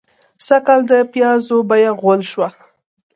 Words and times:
سږکال 0.45 0.81
د 0.91 0.93
پيازو 1.11 1.57
بيه 1.69 1.91
غول 1.99 2.21
شوه. 2.31 2.49